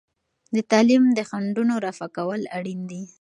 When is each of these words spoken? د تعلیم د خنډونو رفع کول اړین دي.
د 0.55 0.57
تعلیم 0.71 1.03
د 1.17 1.19
خنډونو 1.29 1.73
رفع 1.85 2.07
کول 2.17 2.41
اړین 2.57 2.79
دي. 2.91 3.03